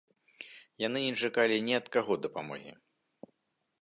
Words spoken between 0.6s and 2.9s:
Яны не чакалі ні ад каго дапамогі!